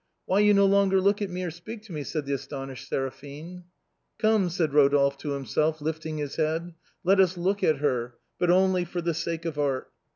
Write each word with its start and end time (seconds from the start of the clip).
"Why 0.25 0.39
you 0.39 0.55
no 0.55 0.65
longer 0.65 0.99
look 0.99 1.21
at 1.21 1.29
me 1.29 1.43
or 1.43 1.51
speak 1.51 1.83
to 1.83 1.91
me!" 1.93 2.01
said 2.03 2.25
the 2.25 2.33
astonished 2.33 2.87
Seraphine." 2.89 3.65
Come," 4.17 4.49
said 4.49 4.71
Eodolphe 4.71 5.19
to 5.19 5.33
himself, 5.33 5.79
lifting 5.79 6.17
his 6.17 6.37
head;" 6.37 6.73
let 7.03 7.19
us 7.19 7.37
look 7.37 7.63
at 7.63 7.77
her, 7.77 8.15
but 8.39 8.49
only 8.49 8.83
for 8.83 9.01
the 9.01 9.13
sake 9.13 9.45
of 9.45 9.59
art." 9.59 9.91